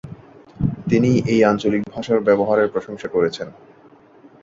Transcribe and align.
তিনি 0.89 1.11
এই 1.27 1.39
আঞ্চলিক 1.43 1.81
ভাষার 1.93 2.19
ব্যবহারের 2.27 2.71
প্রশংসা 2.73 3.07
করেছেন। 3.07 3.47